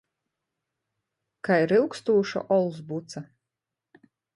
Kai 1.49 1.61
ryugstūša 1.75 2.45
ols 2.59 2.85
buca. 2.91 3.27